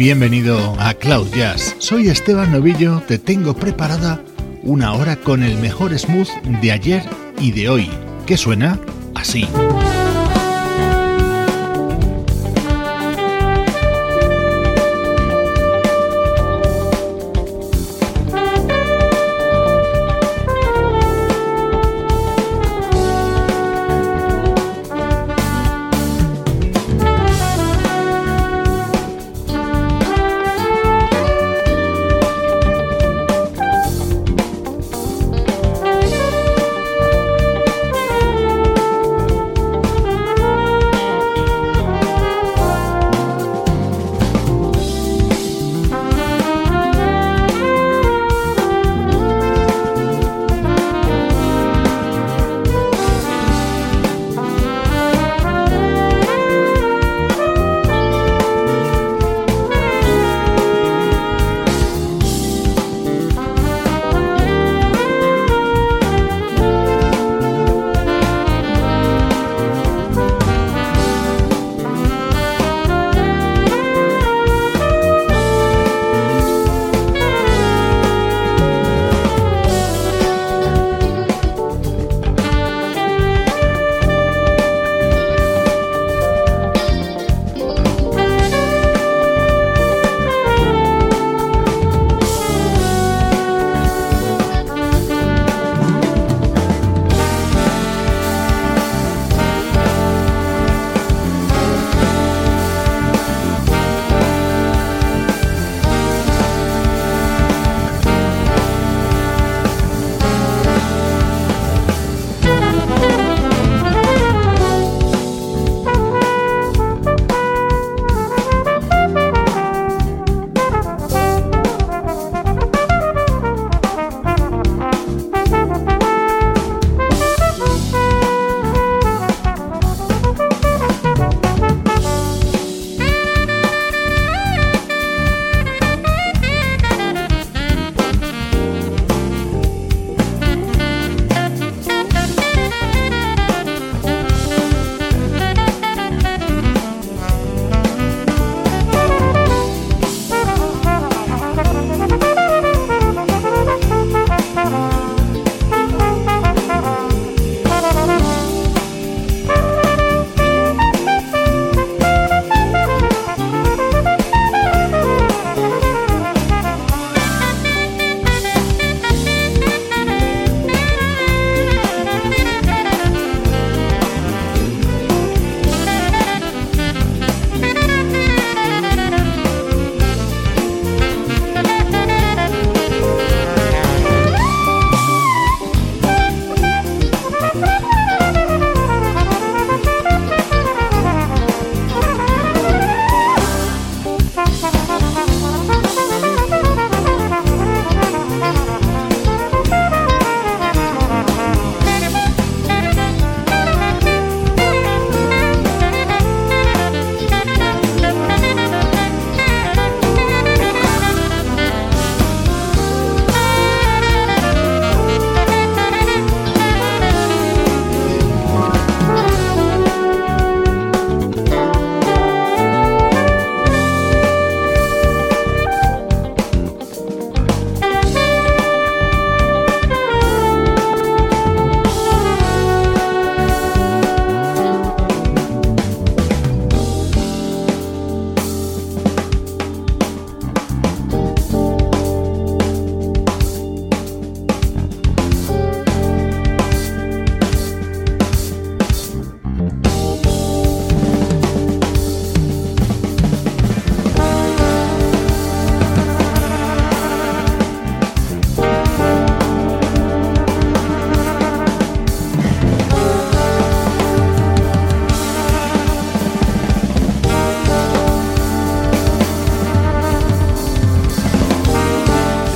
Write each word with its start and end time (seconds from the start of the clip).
Bienvenido 0.00 0.74
a 0.78 0.94
Cloud 0.94 1.28
Jazz. 1.34 1.76
Soy 1.78 2.08
Esteban 2.08 2.52
Novillo, 2.52 3.02
te 3.06 3.18
tengo 3.18 3.52
preparada 3.52 4.22
una 4.62 4.94
hora 4.94 5.16
con 5.16 5.42
el 5.42 5.58
mejor 5.58 5.96
smooth 5.98 6.30
de 6.62 6.72
ayer 6.72 7.02
y 7.38 7.52
de 7.52 7.68
hoy, 7.68 7.90
que 8.24 8.38
suena 8.38 8.80
así. 9.14 9.46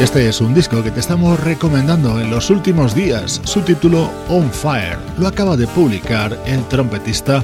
Este 0.04 0.28
es 0.28 0.42
un 0.42 0.52
disco 0.52 0.82
que 0.82 0.90
te 0.90 1.00
estamos 1.00 1.40
recomendando 1.40 2.20
en 2.20 2.30
los 2.30 2.50
últimos 2.50 2.94
días. 2.94 3.40
Su 3.44 3.62
título 3.62 4.10
On 4.28 4.50
Fire 4.50 4.98
lo 5.18 5.26
acaba 5.26 5.56
de 5.56 5.66
publicar 5.66 6.38
el 6.44 6.62
trompetista 6.68 7.42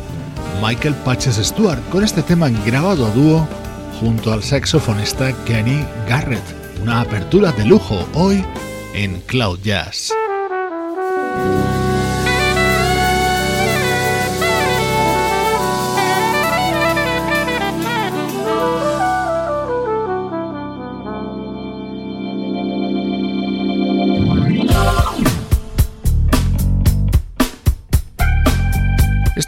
Michael 0.63 0.95
Patches 0.97 1.37
Stewart 1.37 1.81
con 1.89 2.05
este 2.05 2.23
tema 2.23 2.51
grabado 2.67 3.07
a 3.07 3.11
dúo 3.13 3.49
junto 3.99 4.31
al 4.31 4.43
saxofonista 4.43 5.33
Kenny 5.47 5.87
Garrett. 6.07 6.45
Una 6.83 7.01
apertura 7.01 7.51
de 7.53 7.65
lujo 7.65 8.07
hoy 8.13 8.45
en 8.93 9.23
Cloud 9.23 9.61
Jazz. 9.63 10.13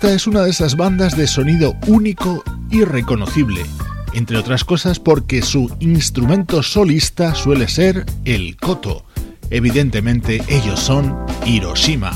Esta 0.03 0.15
es 0.17 0.27
una 0.27 0.43
de 0.43 0.51
esas 0.51 0.75
bandas 0.75 1.17
de 1.17 1.29
sonido 1.29 1.77
único 1.87 2.43
y 2.73 2.83
reconocible, 2.83 3.63
entre 4.15 4.37
otras 4.37 4.65
cosas 4.65 4.99
porque 4.99 5.43
su 5.43 5.73
instrumento 5.79 6.65
solista 6.65 7.37
suele 7.37 7.69
ser 7.69 8.05
el 8.25 8.57
koto. 8.57 9.05
Evidentemente 9.49 10.43
ellos 10.49 10.81
son 10.81 11.17
Hiroshima. 11.47 12.11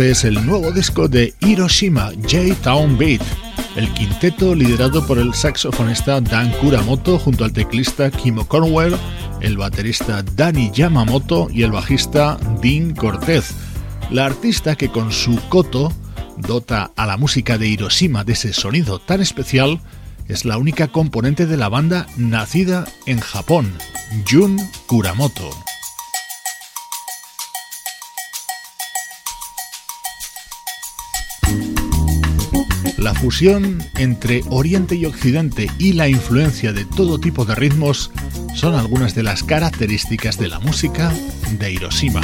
Este 0.00 0.12
es 0.12 0.24
el 0.24 0.46
nuevo 0.46 0.72
disco 0.72 1.08
de 1.08 1.34
Hiroshima 1.40 2.10
J-Town 2.22 2.96
Beat, 2.96 3.20
el 3.76 3.86
quinteto 3.92 4.54
liderado 4.54 5.06
por 5.06 5.18
el 5.18 5.34
saxofonista 5.34 6.22
Dan 6.22 6.50
Kuramoto 6.52 7.18
junto 7.18 7.44
al 7.44 7.52
teclista 7.52 8.10
Kimo 8.10 8.48
Cornwell, 8.48 8.96
el 9.42 9.58
baterista 9.58 10.22
Danny 10.22 10.70
Yamamoto 10.72 11.48
y 11.52 11.64
el 11.64 11.72
bajista 11.72 12.38
Dean 12.62 12.94
Cortez. 12.94 13.52
La 14.10 14.24
artista 14.24 14.74
que 14.74 14.88
con 14.88 15.12
su 15.12 15.38
koto 15.50 15.92
dota 16.38 16.92
a 16.96 17.04
la 17.04 17.18
música 17.18 17.58
de 17.58 17.68
Hiroshima 17.68 18.24
de 18.24 18.32
ese 18.32 18.54
sonido 18.54 19.00
tan 19.00 19.20
especial 19.20 19.82
es 20.28 20.46
la 20.46 20.56
única 20.56 20.88
componente 20.88 21.44
de 21.44 21.58
la 21.58 21.68
banda 21.68 22.06
nacida 22.16 22.86
en 23.04 23.20
Japón, 23.20 23.70
Jun 24.26 24.58
Kuramoto. 24.86 25.50
La 33.00 33.14
fusión 33.14 33.82
entre 33.96 34.42
Oriente 34.50 34.94
y 34.94 35.06
Occidente 35.06 35.70
y 35.78 35.94
la 35.94 36.06
influencia 36.06 36.74
de 36.74 36.84
todo 36.84 37.18
tipo 37.18 37.46
de 37.46 37.54
ritmos 37.54 38.12
son 38.54 38.74
algunas 38.74 39.14
de 39.14 39.22
las 39.22 39.42
características 39.42 40.36
de 40.36 40.48
la 40.48 40.60
música 40.60 41.10
de 41.58 41.72
Hiroshima. 41.72 42.20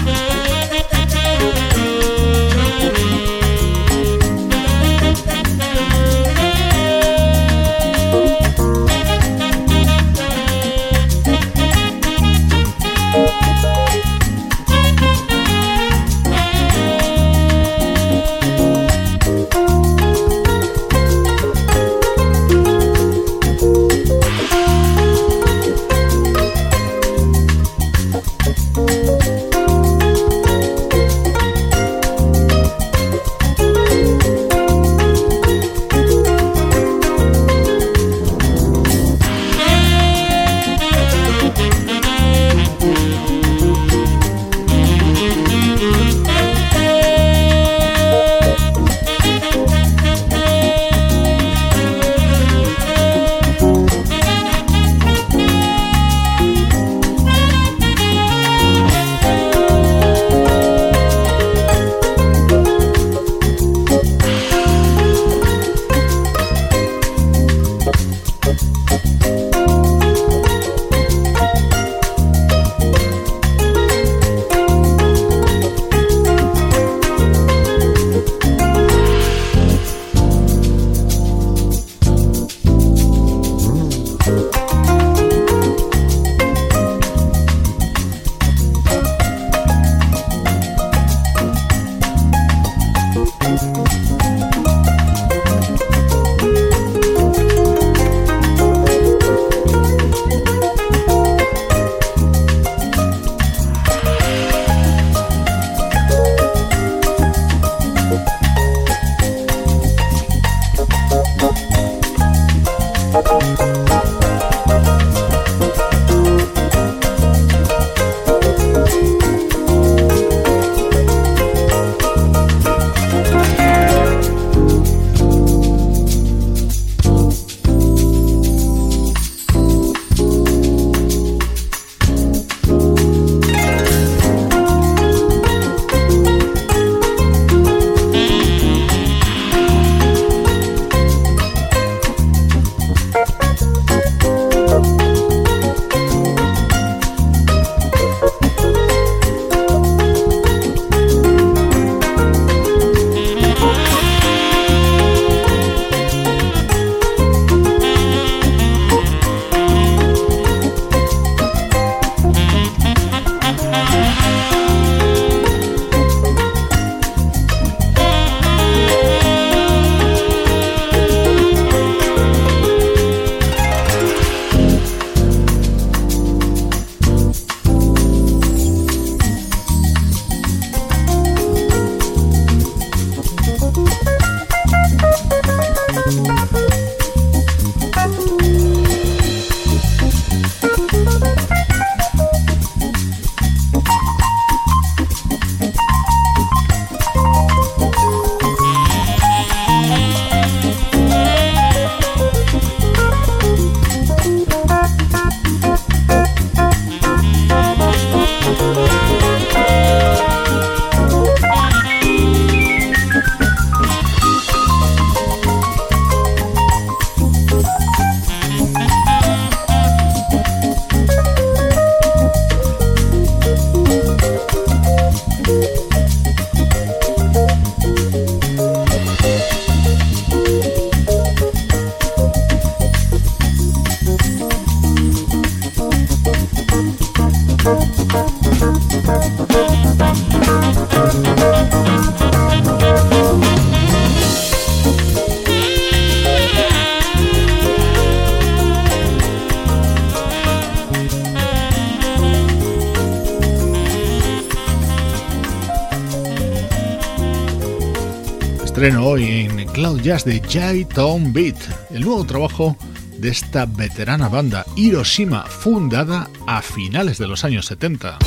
Hoy 258.95 259.25
en 259.25 259.67
Cloud 259.73 260.01
Jazz 260.01 260.25
de 260.25 260.39
J-Tone 260.39 261.33
Beat, 261.33 261.57
el 261.91 262.03
nuevo 262.03 262.25
trabajo 262.25 262.77
de 263.19 263.31
esta 263.31 263.67
veterana 263.67 264.29
banda 264.29 264.65
Hiroshima, 264.77 265.43
fundada 265.43 266.31
a 266.47 266.63
finales 266.63 267.19
de 267.19 267.27
los 267.27 267.45
años 267.45 267.67
70. 267.67 268.19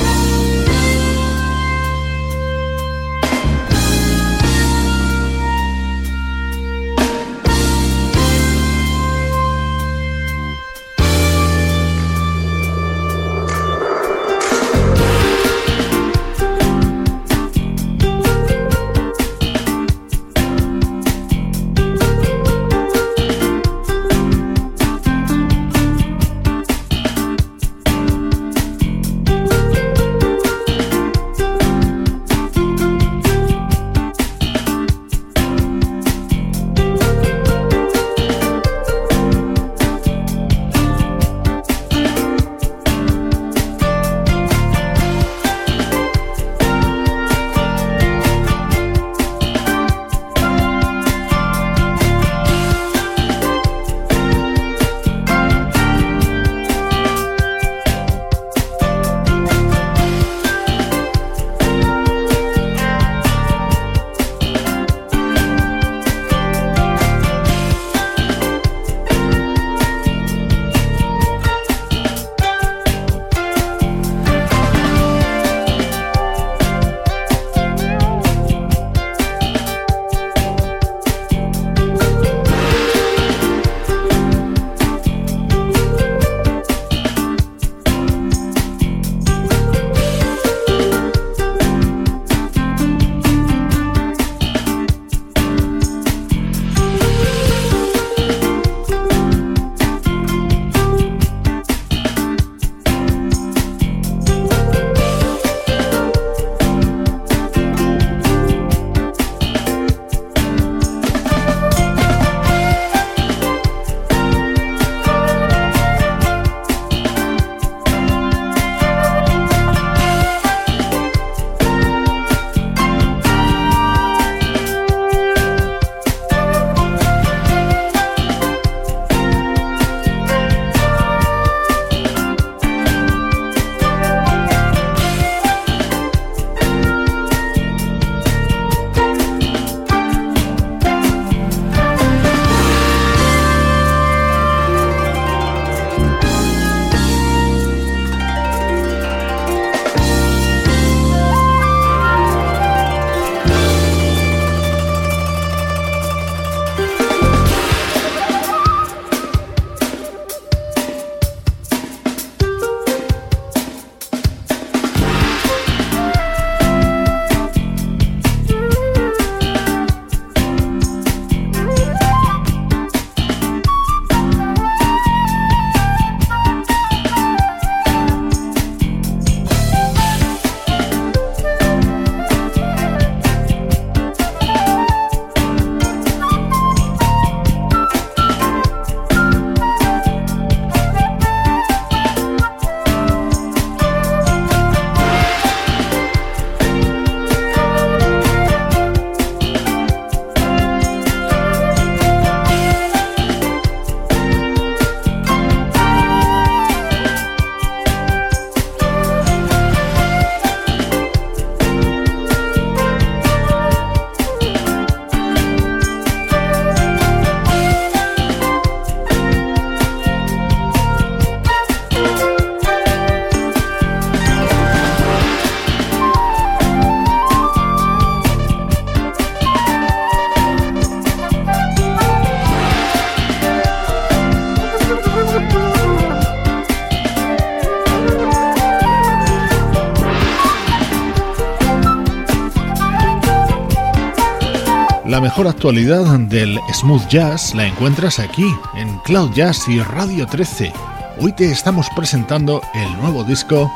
Mejor 245.40 245.56
actualidad 245.56 246.18
del 246.18 246.60
smooth 246.70 247.08
jazz 247.08 247.54
la 247.54 247.66
encuentras 247.66 248.18
aquí, 248.18 248.44
en 248.74 248.98
Cloud 249.06 249.32
Jazz 249.32 249.68
y 249.68 249.80
Radio 249.80 250.26
13. 250.26 250.70
Hoy 251.18 251.32
te 251.32 251.50
estamos 251.50 251.86
presentando 251.96 252.60
el 252.74 252.94
nuevo 252.98 253.24
disco 253.24 253.72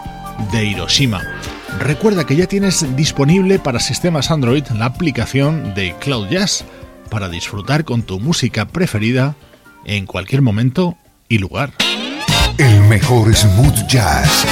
de 0.53 0.67
Hiroshima. 0.67 1.23
Recuerda 1.79 2.27
que 2.27 2.37
ya 2.37 2.47
tienes 2.47 2.95
disponible 2.97 3.59
para 3.59 3.81
sistemas 3.81 4.31
Android 4.31 4.63
la 4.77 4.85
aplicación 4.85 5.73
de 5.73 5.95
Cloud 6.01 6.29
Jazz 6.29 6.67
para 7.09 7.31
disfrutar 7.31 7.85
con 7.85 8.03
tu 8.03 8.21
música 8.21 8.67
preferida 8.67 9.35
en 9.87 10.05
cualquier 10.05 10.43
momento 10.43 10.99
y 11.31 11.39
lugar. 11.39 11.73
El 12.59 12.83
mejor 12.83 13.35
smooth 13.35 13.87
jazz 13.87 14.45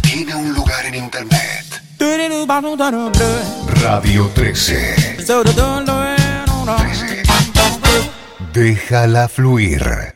tiene 0.00 0.34
un 0.34 0.54
lugar 0.54 0.86
en 0.86 0.94
internet. 0.94 1.82
Radio 3.82 4.30
13. 4.32 5.16
13. 5.18 5.93
Déjala 8.54 9.26
fluir. 9.26 10.13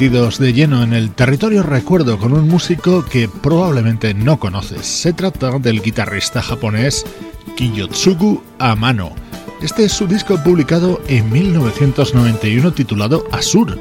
Metidos 0.00 0.38
de 0.38 0.54
lleno 0.54 0.82
en 0.82 0.94
el 0.94 1.10
territorio 1.10 1.62
recuerdo 1.62 2.18
con 2.18 2.32
un 2.32 2.48
músico 2.48 3.04
que 3.04 3.28
probablemente 3.28 4.14
no 4.14 4.40
conoces. 4.40 4.86
Se 4.86 5.12
trata 5.12 5.58
del 5.58 5.82
guitarrista 5.82 6.40
japonés 6.40 7.04
Kiyotsugu 7.54 8.42
Amano. 8.58 9.14
Este 9.60 9.84
es 9.84 9.92
su 9.92 10.06
disco 10.06 10.42
publicado 10.42 11.02
en 11.06 11.30
1991 11.30 12.72
titulado 12.72 13.26
Asur, 13.30 13.78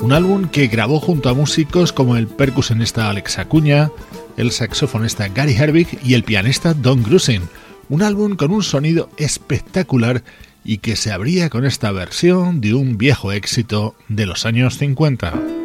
un 0.00 0.12
álbum 0.12 0.48
que 0.48 0.66
grabó 0.66 0.98
junto 0.98 1.28
a 1.28 1.34
músicos 1.34 1.92
como 1.92 2.16
el 2.16 2.26
percusionista 2.26 3.08
Alex 3.08 3.38
Acuña, 3.38 3.92
el 4.36 4.50
saxofonista 4.50 5.28
Gary 5.28 5.54
Herbig 5.54 6.00
y 6.04 6.14
el 6.14 6.24
pianista 6.24 6.74
Don 6.74 7.04
Grusin. 7.04 7.42
Un 7.88 8.02
álbum 8.02 8.34
con 8.34 8.50
un 8.50 8.64
sonido 8.64 9.08
espectacular 9.18 10.24
y 10.64 10.78
que 10.78 10.96
se 10.96 11.12
abría 11.12 11.48
con 11.48 11.64
esta 11.64 11.92
versión 11.92 12.60
de 12.60 12.74
un 12.74 12.98
viejo 12.98 13.30
éxito 13.30 13.94
de 14.08 14.26
los 14.26 14.46
años 14.46 14.76
50. 14.76 15.59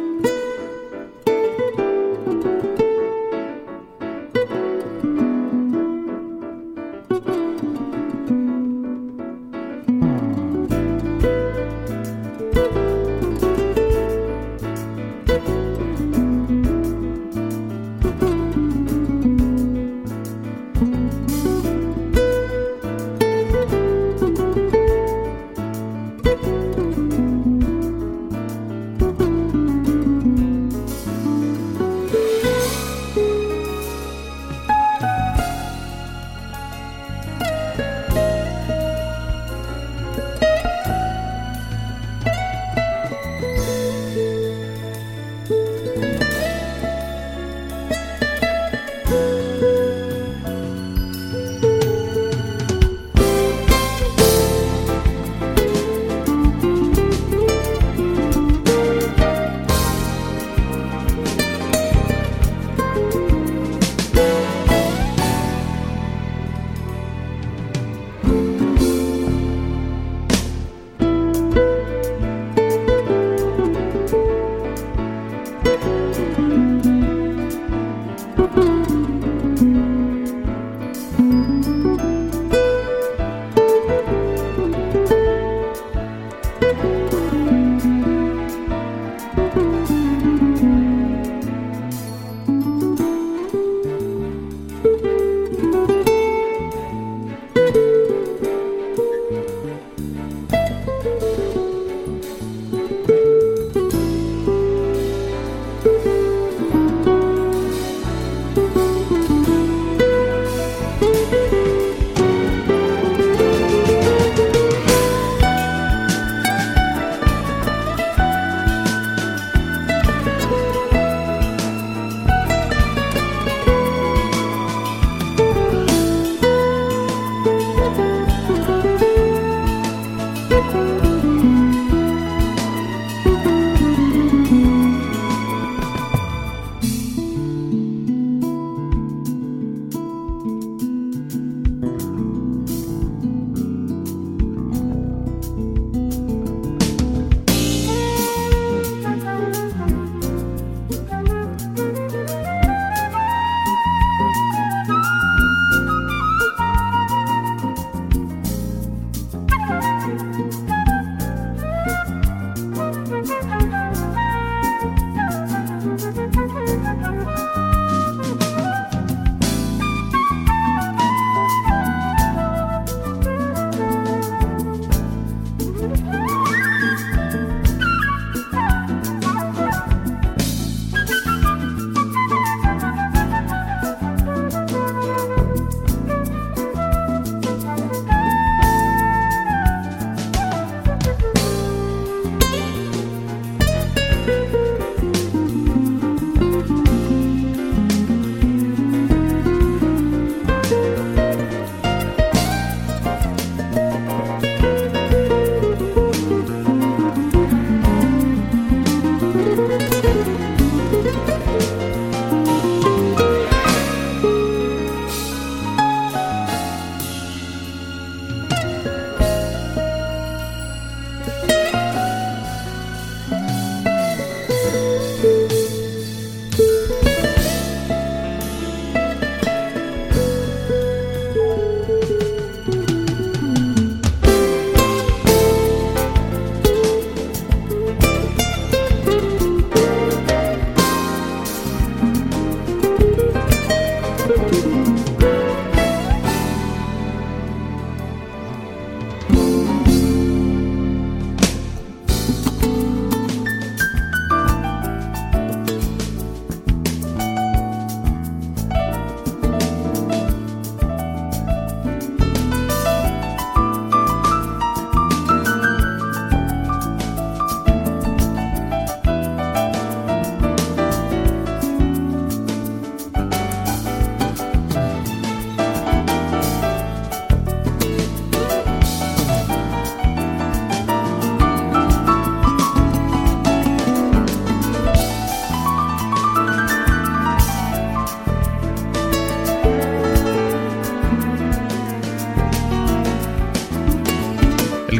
Música 47.88 49.45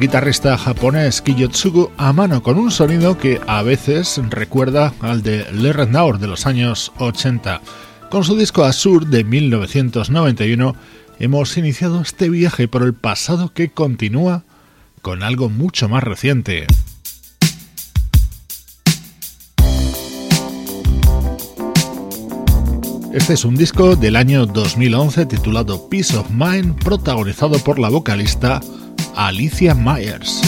guitarrista 0.07 0.57
japonés 0.57 1.21
Kiyotsugu 1.21 1.91
a 1.97 2.13
mano 2.13 2.41
con 2.41 2.59
un 2.59 2.71
sonido 2.71 3.19
que 3.19 3.41
a 3.49 3.63
veces 3.63 4.21
recuerda 4.31 4.95
al 5.01 5.25
de 5.25 5.51
Le 5.51 5.73
Renard 5.73 6.21
de 6.21 6.29
los 6.29 6.47
años 6.47 6.93
80. 6.99 7.61
Con 8.09 8.23
su 8.23 8.37
disco 8.37 8.65
Azur 8.65 9.09
de 9.09 9.25
1991 9.25 10.77
hemos 11.19 11.57
iniciado 11.57 12.01
este 12.01 12.31
viaje 12.31 12.69
por 12.69 12.85
el 12.85 12.95
pasado 12.95 13.53
que 13.53 13.71
continúa 13.71 14.45
con 15.03 15.25
algo 15.25 15.49
mucho 15.49 15.89
más 15.89 16.05
reciente. 16.05 16.69
Este 23.13 23.33
es 23.33 23.45
un 23.45 23.57
disco 23.57 23.97
del 23.97 24.15
año 24.15 24.47
2011 24.47 25.27
titulado 25.27 25.89
Peace 25.89 26.17
of 26.17 26.31
Mind, 26.31 26.77
protagonizado 26.77 27.59
por 27.59 27.81
la 27.81 27.89
vocalista 27.89 28.61
Alicia 29.17 29.75
Myers. 29.75 30.43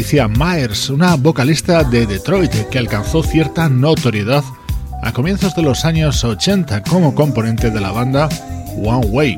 Alicia 0.00 0.28
Myers, 0.28 0.88
una 0.88 1.14
vocalista 1.14 1.84
de 1.84 2.06
Detroit 2.06 2.50
que 2.70 2.78
alcanzó 2.78 3.22
cierta 3.22 3.68
notoriedad 3.68 4.42
a 5.02 5.12
comienzos 5.12 5.54
de 5.54 5.60
los 5.60 5.84
años 5.84 6.24
80 6.24 6.84
como 6.84 7.14
componente 7.14 7.70
de 7.70 7.80
la 7.82 7.92
banda 7.92 8.26
One 8.82 9.08
Way. 9.08 9.36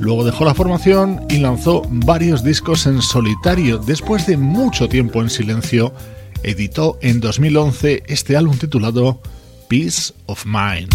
Luego 0.00 0.24
dejó 0.24 0.44
la 0.44 0.52
formación 0.52 1.24
y 1.28 1.38
lanzó 1.38 1.82
varios 1.88 2.42
discos 2.42 2.86
en 2.86 3.00
solitario. 3.00 3.78
Después 3.78 4.26
de 4.26 4.36
mucho 4.36 4.88
tiempo 4.88 5.22
en 5.22 5.30
silencio, 5.30 5.94
editó 6.42 6.98
en 7.02 7.20
2011 7.20 8.02
este 8.08 8.36
álbum 8.36 8.58
titulado 8.58 9.22
Peace 9.68 10.12
of 10.26 10.44
Mind. 10.44 10.90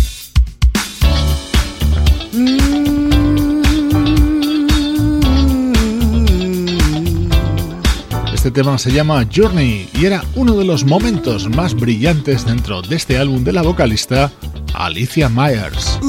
Este 8.45 8.61
tema 8.61 8.77
se 8.77 8.91
llama 8.91 9.27
Journey 9.35 9.89
y 9.99 10.05
era 10.05 10.23
uno 10.35 10.55
de 10.55 10.65
los 10.65 10.85
momentos 10.85 11.49
más 11.49 11.73
brillantes 11.73 12.45
dentro 12.45 12.83
de 12.83 12.95
este 12.95 13.17
álbum 13.17 13.43
de 13.43 13.53
la 13.53 13.63
vocalista 13.63 14.31
Alicia 14.75 15.29
Myers. 15.29 15.99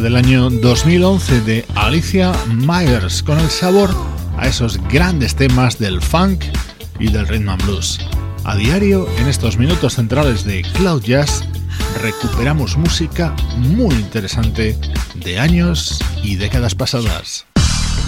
Del 0.00 0.16
año 0.16 0.48
2011 0.48 1.42
de 1.42 1.66
Alicia 1.74 2.32
Myers 2.48 3.22
con 3.22 3.38
el 3.38 3.50
sabor 3.50 3.94
a 4.38 4.48
esos 4.48 4.78
grandes 4.88 5.34
temas 5.34 5.78
del 5.78 6.00
funk 6.00 6.44
y 6.98 7.10
del 7.10 7.28
rhythm 7.28 7.50
and 7.50 7.62
blues. 7.64 7.98
A 8.44 8.56
diario, 8.56 9.06
en 9.18 9.28
estos 9.28 9.58
minutos 9.58 9.96
centrales 9.96 10.44
de 10.44 10.62
Cloud 10.62 11.02
Jazz, 11.02 11.44
recuperamos 12.00 12.78
música 12.78 13.34
muy 13.58 13.94
interesante 13.94 14.78
de 15.14 15.38
años 15.38 15.98
y 16.22 16.36
décadas 16.36 16.74
pasadas. 16.74 17.44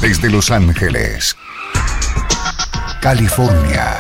Desde 0.01 0.31
Los 0.31 0.51
Ángeles, 0.51 1.37
California 3.03 3.99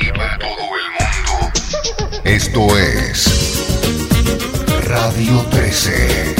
y 0.00 0.10
para 0.16 0.38
todo 0.38 0.48
el 0.50 0.90
mundo, 0.98 1.52
esto 2.24 2.78
es 2.78 3.46
Radio 4.86 5.44
13. 5.50 6.35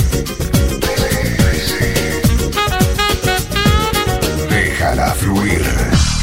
Déjala 4.87 5.15
fluir. 5.19 6.16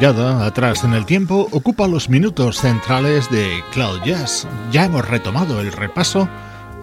Mirada 0.00 0.46
atrás 0.46 0.82
en 0.82 0.94
el 0.94 1.04
tiempo 1.04 1.46
ocupa 1.50 1.86
los 1.86 2.08
minutos 2.08 2.56
centrales 2.56 3.30
de 3.30 3.62
Cloud 3.74 4.00
Jazz. 4.02 4.48
Ya 4.72 4.86
hemos 4.86 5.06
retomado 5.06 5.60
el 5.60 5.72
repaso 5.72 6.26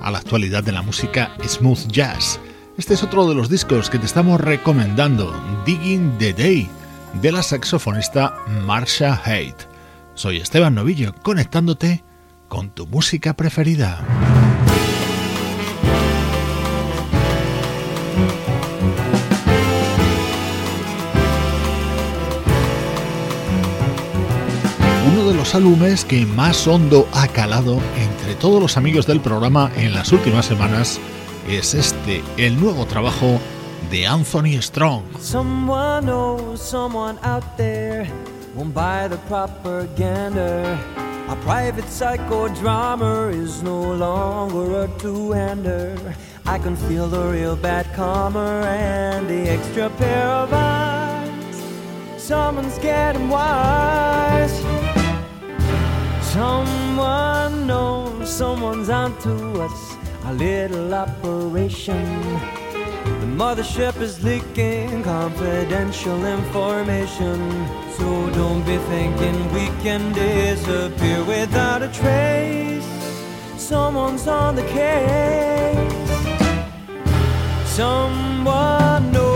a 0.03 0.11
la 0.11 0.19
actualidad 0.19 0.63
de 0.63 0.71
la 0.71 0.83
música 0.83 1.31
smooth 1.43 1.87
jazz. 1.87 2.39
Este 2.77 2.93
es 2.93 3.01
otro 3.01 3.27
de 3.27 3.33
los 3.33 3.49
discos 3.49 3.89
que 3.89 3.97
te 3.97 4.05
estamos 4.05 4.39
recomendando, 4.39 5.33
Digging 5.65 6.19
the 6.19 6.31
Day, 6.31 6.69
de 7.19 7.31
la 7.31 7.41
saxofonista 7.41 8.35
Marsha 8.67 9.19
Haidt. 9.25 9.63
Soy 10.13 10.37
Esteban 10.37 10.75
Novillo, 10.75 11.15
conectándote 11.23 12.03
con 12.47 12.69
tu 12.69 12.85
música 12.85 13.33
preferida. 13.33 14.26
Los 25.47 25.55
álbumes 25.55 26.03
que 26.03 26.25
más 26.25 26.67
hondo 26.67 27.07
ha 27.13 27.25
calado 27.29 27.79
entre 27.95 28.35
todos 28.35 28.61
los 28.61 28.75
amigos 28.75 29.07
del 29.07 29.21
programa 29.21 29.71
en 29.77 29.93
las 29.93 30.11
últimas 30.11 30.45
semanas 30.45 30.99
es 31.47 31.73
este, 31.73 32.21
el 32.35 32.59
nuevo 32.59 32.85
trabajo 32.85 33.39
de 33.89 34.05
Anthony 34.05 34.61
Strong. 34.61 35.03
Someone 35.21 36.05
knows 36.05 36.59
someone 36.59 37.17
out 37.23 37.45
there 37.55 38.09
won't 38.57 38.73
buy 38.73 39.07
the 39.07 39.15
propaganda. 39.29 40.77
A 41.29 41.35
private 41.45 41.85
psychodrama 41.85 43.31
is 43.31 43.63
no 43.63 43.93
longer 43.93 44.83
a 44.83 44.87
two-hander. 44.99 45.95
I 46.45 46.59
can 46.59 46.75
feel 46.75 47.07
the 47.07 47.25
real 47.25 47.55
bad 47.55 47.85
karma 47.95 48.65
and 48.67 49.29
the 49.29 49.49
extra 49.49 49.89
pair 49.91 50.27
of 50.27 50.51
eyes. 50.51 51.31
Someone's 52.17 52.77
getting 52.79 53.29
wise. 53.29 54.76
Someone 56.37 57.65
knows 57.65 58.29
someone's 58.29 58.89
onto 58.89 59.59
us 59.59 59.97
a 60.25 60.33
little 60.33 60.93
operation. 60.93 62.05
The 63.21 63.29
mothership 63.41 63.99
is 63.99 64.23
leaking 64.23 65.01
confidential 65.01 66.23
information. 66.25 67.39
So 67.97 68.29
don't 68.35 68.63
be 68.67 68.77
thinking 68.93 69.51
we 69.51 69.65
can 69.81 70.13
disappear 70.13 71.23
without 71.23 71.81
a 71.81 71.87
trace. 71.87 72.85
Someone's 73.57 74.27
on 74.27 74.55
the 74.55 74.67
case. 74.79 76.09
Someone 77.65 79.11
knows 79.11 79.26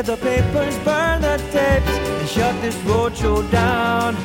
Shred 0.00 0.18
the 0.18 0.24
papers, 0.24 0.78
burn 0.78 1.20
the 1.20 1.36
tapes 1.52 1.90
and 1.90 2.26
shut 2.26 2.58
this 2.62 2.74
roadshow 2.88 3.50
down 3.50 4.16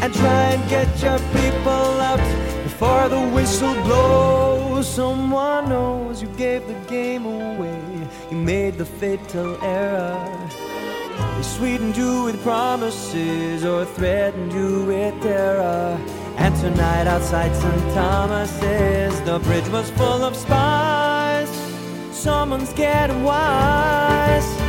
and 0.00 0.14
try 0.14 0.42
and 0.52 0.70
get 0.70 0.86
your 1.02 1.18
people 1.34 2.00
out 2.08 2.20
before 2.62 3.08
the 3.08 3.28
whistle 3.34 3.74
blows. 3.82 4.86
Someone 4.86 5.70
knows 5.70 6.22
you 6.22 6.28
gave 6.36 6.68
the 6.68 6.74
game 6.88 7.26
away, 7.26 7.82
you 8.30 8.36
made 8.36 8.74
the 8.78 8.84
fatal 8.84 9.58
error. 9.64 10.48
They 11.34 11.42
sweetened 11.42 11.96
you 11.96 12.22
with 12.22 12.40
promises 12.44 13.64
or 13.64 13.86
threatened 13.86 14.52
you 14.52 14.84
with 14.84 15.20
terror. 15.20 15.98
And 16.36 16.54
tonight 16.60 17.08
outside 17.08 17.52
St. 17.56 17.92
Thomas's, 17.92 19.20
the 19.22 19.40
bridge 19.40 19.68
was 19.70 19.90
full 19.90 20.22
of 20.22 20.36
spies. 20.36 21.50
Someone's 22.12 22.72
getting 22.72 23.24
wise. 23.24 24.67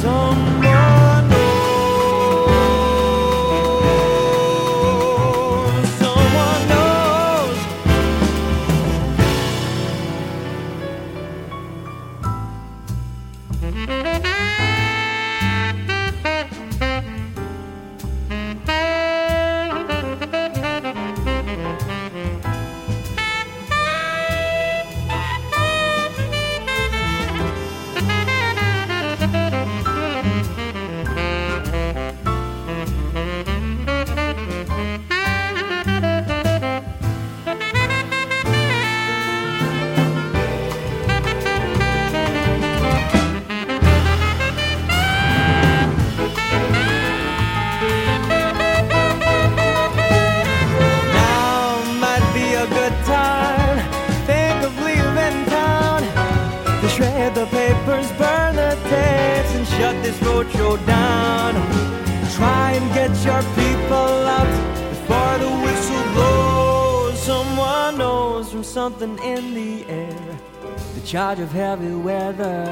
Someone 0.00 0.59
charge 71.10 71.40
of 71.40 71.50
heavy 71.50 71.92
weather. 71.92 72.64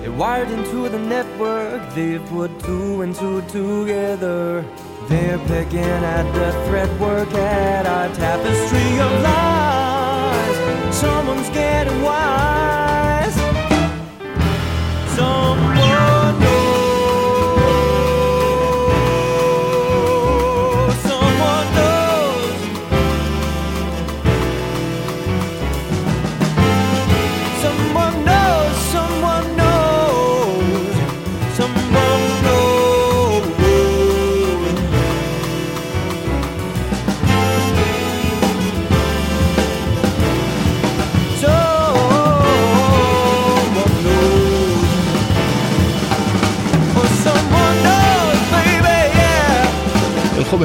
They 0.00 0.08
wired 0.08 0.48
into 0.52 0.88
the 0.88 1.00
network. 1.00 1.82
They've 1.92 2.24
put 2.26 2.60
two 2.60 3.02
and 3.02 3.12
two 3.12 3.42
together. 3.48 4.64
They're 5.08 5.38
picking 5.38 5.80
at 5.80 6.32
the 6.32 6.52
thread 6.68 7.00
work 7.00 7.28
at 7.34 7.83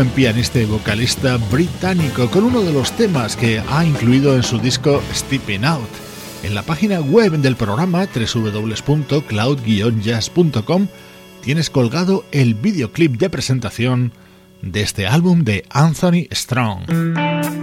pianista 0.08 0.60
y 0.60 0.66
vocalista 0.66 1.38
británico 1.52 2.32
con 2.32 2.46
uno 2.46 2.62
de 2.62 2.72
los 2.72 2.94
temas 2.94 3.36
que 3.36 3.62
ha 3.70 3.84
incluido 3.84 4.34
en 4.36 4.44
su 4.44 4.58
disco 4.58 5.04
Stepping 5.14 5.66
Out. 5.66 5.90
En 6.44 6.56
la 6.56 6.64
página 6.64 7.02
web 7.02 7.34
del 7.34 7.58
programa 7.58 8.08
www.cloud-jazz.com 8.08 10.88
tienes 11.42 11.70
colgado 11.70 12.24
el 12.32 12.56
videoclip 12.56 13.18
de 13.18 13.30
presentación 13.30 14.14
de 14.62 14.82
este 14.82 15.06
álbum 15.06 15.44
de 15.44 15.66
Anthony 15.70 16.30
Strong. 16.32 17.59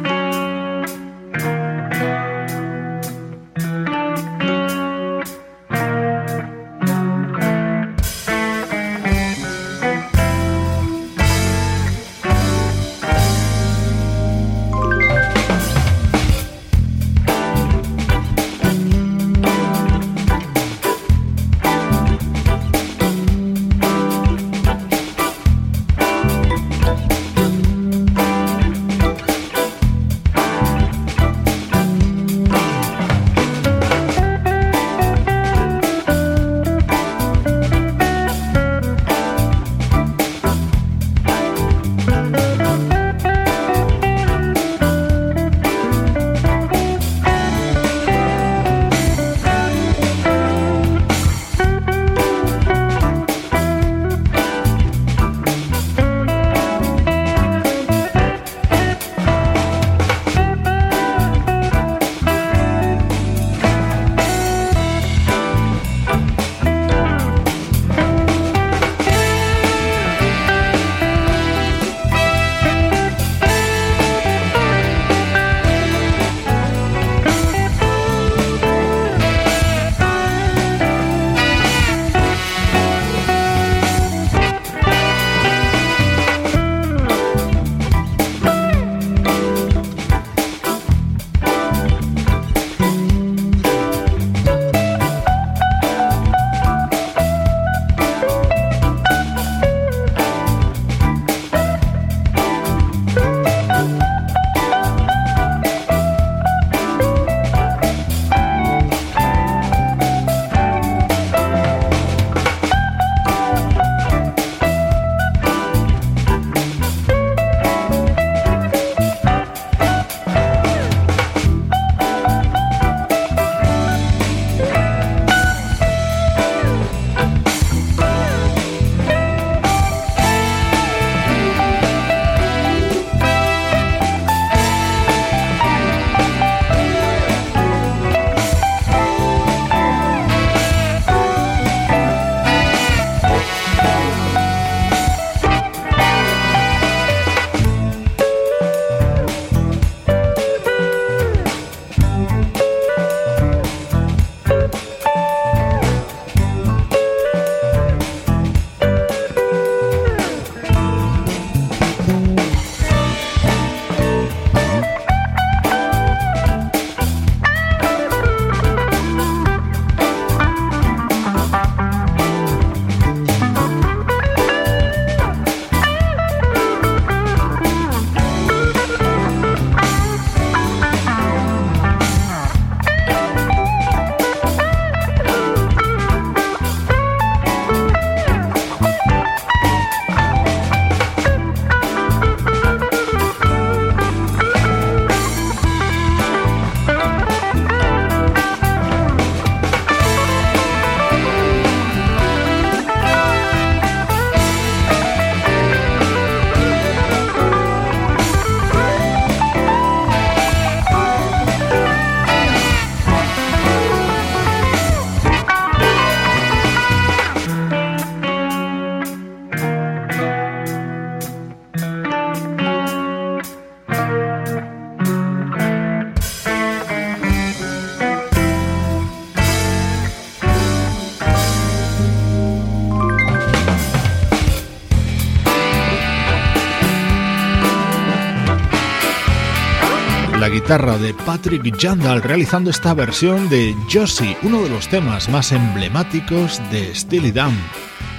De 240.76 241.14
Patrick 241.14 241.74
Jandal 241.80 242.22
realizando 242.22 242.68
esta 242.68 242.92
versión 242.92 243.48
de 243.48 243.74
Josie, 243.90 244.36
uno 244.42 244.62
de 244.62 244.68
los 244.68 244.88
temas 244.88 245.26
más 245.30 245.50
emblemáticos 245.52 246.60
de 246.70 246.94
Steely 246.94 247.32
Dan. 247.32 247.58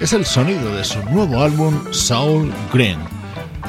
Es 0.02 0.12
el 0.14 0.26
sonido 0.26 0.76
de 0.76 0.84
su 0.84 1.00
nuevo 1.04 1.44
álbum 1.44 1.80
Soul 1.92 2.52
Green. 2.74 2.98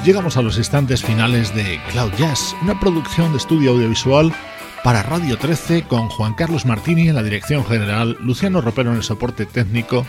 Llegamos 0.07 0.39
a 0.39 0.43
los 0.43 0.57
instantes 0.57 1.03
finales 1.03 1.55
de 1.55 1.79
Cloud 1.93 2.13
Jazz, 2.19 2.57
una 2.63 2.81
producción 2.81 3.31
de 3.33 3.39
estudio 3.39 3.73
audiovisual 3.73 4.33
para 4.83 5.03
Radio 5.03 5.37
13 5.37 5.83
con 5.83 6.09
Juan 6.09 6.33
Carlos 6.33 6.65
Martini 6.65 7.11
en 7.11 7.15
la 7.15 7.23
dirección 7.23 7.67
general, 7.67 8.17
Luciano 8.21 8.63
Ropero 8.63 8.91
en 8.93 8.97
el 8.97 9.03
soporte 9.03 9.45
técnico, 9.45 10.07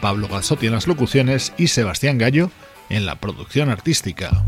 Pablo 0.00 0.26
Gazzotti 0.28 0.68
en 0.68 0.72
las 0.72 0.86
locuciones 0.86 1.52
y 1.58 1.66
Sebastián 1.66 2.16
Gallo 2.16 2.50
en 2.88 3.04
la 3.04 3.16
producción 3.16 3.68
artística. 3.68 4.46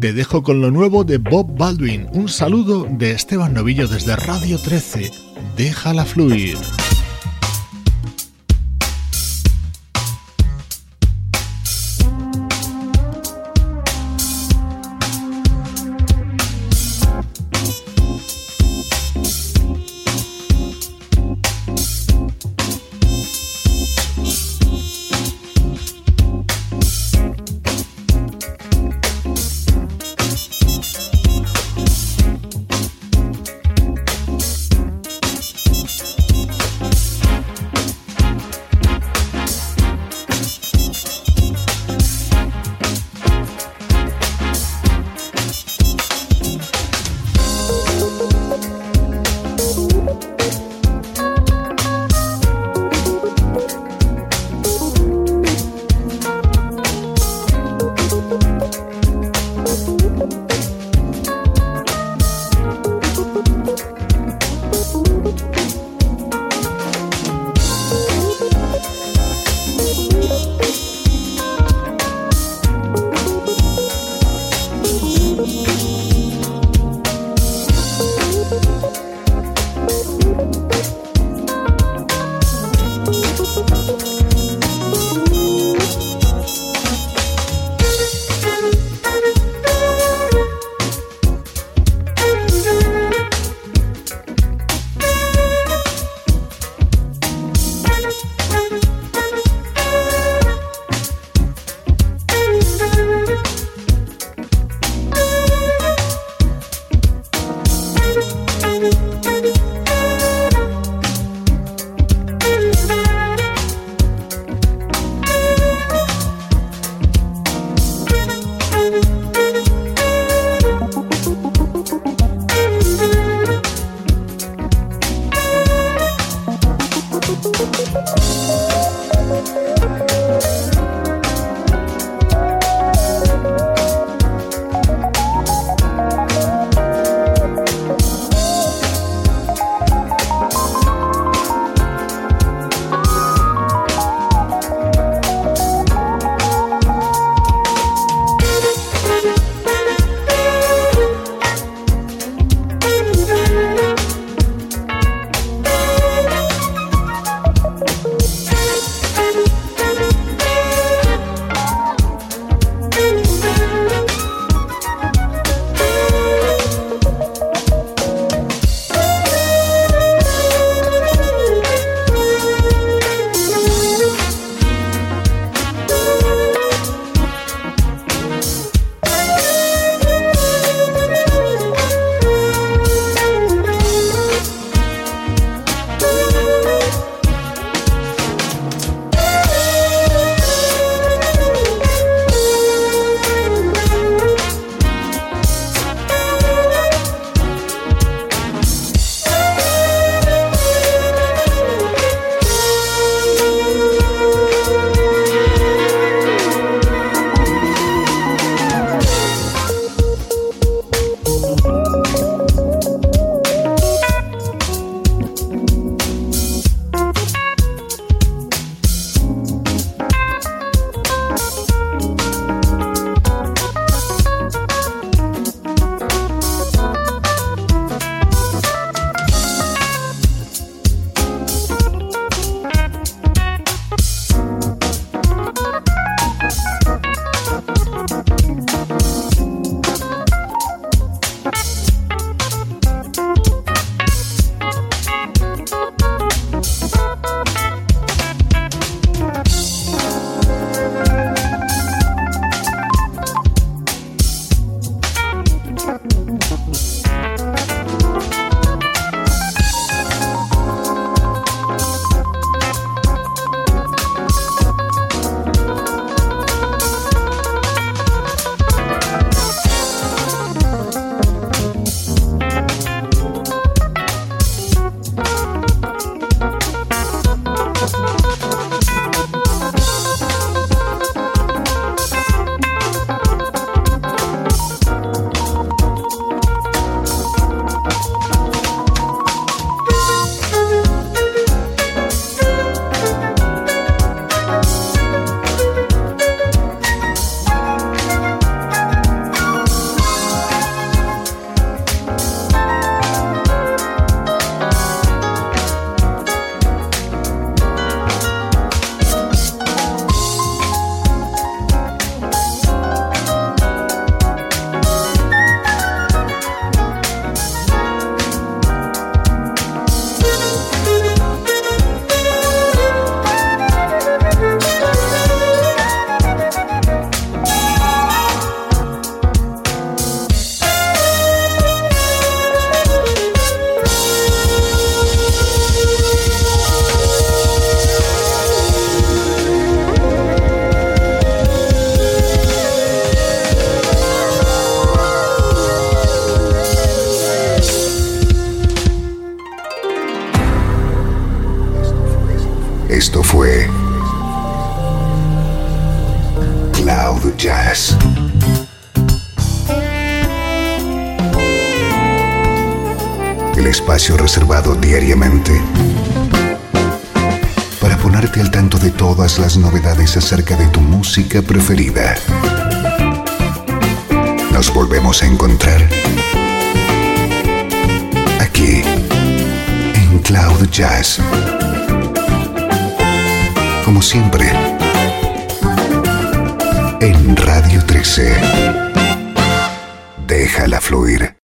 Te 0.00 0.14
dejo 0.14 0.42
con 0.42 0.62
lo 0.62 0.70
nuevo 0.70 1.04
de 1.04 1.18
Bob 1.18 1.58
Baldwin. 1.58 2.08
Un 2.14 2.30
saludo 2.30 2.86
de 2.90 3.10
Esteban 3.10 3.52
Novillo 3.52 3.86
desde 3.86 4.16
Radio 4.16 4.58
13. 4.58 5.12
Déjala 5.58 6.06
fluir. 6.06 6.56